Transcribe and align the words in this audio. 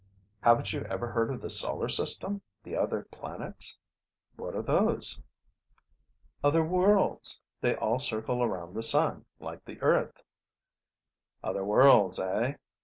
"Haven't 0.41 0.73
you 0.73 0.81
ever 0.85 1.11
heard 1.11 1.29
of 1.29 1.41
the 1.41 1.49
Solar 1.51 1.87
System, 1.87 2.41
the 2.63 2.75
other 2.75 3.03
planets?" 3.11 3.77
"What 4.35 4.55
are 4.55 4.63
those?" 4.63 5.21
"Other 6.43 6.63
worlds. 6.63 7.39
They 7.61 7.75
all 7.75 7.99
circle 7.99 8.41
around 8.41 8.73
the 8.73 8.81
sun, 8.81 9.25
like 9.39 9.63
the 9.63 9.79
Earth." 9.79 10.23
"Other 11.43 11.63
worlds, 11.63 12.19
eh? 12.19 12.55